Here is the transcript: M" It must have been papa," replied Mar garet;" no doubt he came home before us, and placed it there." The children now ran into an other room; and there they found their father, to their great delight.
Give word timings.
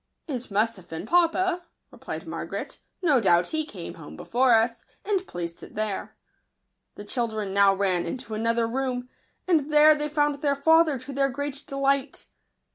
M" 0.27 0.35
It 0.35 0.49
must 0.49 0.77
have 0.77 0.89
been 0.89 1.05
papa," 1.05 1.61
replied 1.91 2.25
Mar 2.27 2.47
garet;" 2.47 2.79
no 3.03 3.19
doubt 3.21 3.49
he 3.49 3.63
came 3.65 3.93
home 3.93 4.17
before 4.17 4.51
us, 4.55 4.83
and 5.05 5.27
placed 5.27 5.61
it 5.61 5.75
there." 5.75 6.15
The 6.95 7.03
children 7.05 7.53
now 7.53 7.75
ran 7.75 8.07
into 8.07 8.33
an 8.33 8.47
other 8.47 8.65
room; 8.65 9.09
and 9.47 9.71
there 9.71 9.93
they 9.93 10.09
found 10.09 10.41
their 10.41 10.55
father, 10.55 10.97
to 10.97 11.13
their 11.13 11.29
great 11.29 11.67
delight. 11.67 12.25